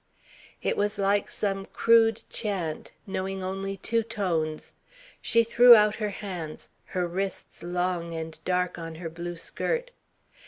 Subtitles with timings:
[0.63, 4.73] It was like some crude chant, knowing only two tones.
[5.21, 9.91] She threw out her hands, her wrists long and dark on her blue skirt.